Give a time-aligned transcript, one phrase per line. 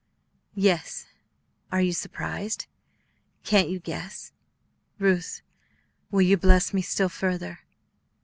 [0.55, 1.05] "Yes;
[1.71, 2.65] are you surprised,
[3.43, 4.31] can't you guess?
[4.97, 5.43] Ruth,
[6.09, 7.59] will you bless me still further?